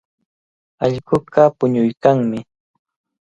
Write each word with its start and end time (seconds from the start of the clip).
Allquqa 0.83 1.43
puñuykanmi. 1.57 2.39